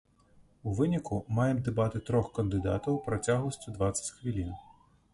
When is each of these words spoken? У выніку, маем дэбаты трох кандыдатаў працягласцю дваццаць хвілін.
У 0.71 0.71
выніку, 0.79 1.19
маем 1.41 1.61
дэбаты 1.69 2.03
трох 2.09 2.33
кандыдатаў 2.41 3.01
працягласцю 3.11 3.67
дваццаць 3.81 4.11
хвілін. 4.17 4.55